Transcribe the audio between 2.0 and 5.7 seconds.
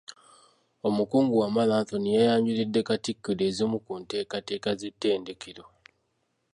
yayanjulidde Katikkiro ezimu ku nteekateeka z’ettendekero.